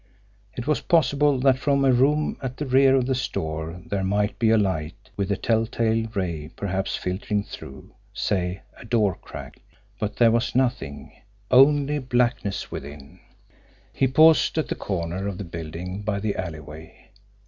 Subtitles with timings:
[0.57, 4.39] It was possible that from a room at the rear of the store there might
[4.39, 9.61] be a light with a telltale ray perhaps filtering through, say, a door crack.
[9.99, 11.11] But there was nothing
[11.51, 13.19] only blackness within.
[13.93, 17.11] He paused at the corner of the building by the alleyway.